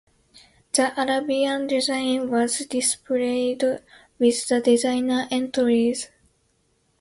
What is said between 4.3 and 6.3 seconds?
the designer entries.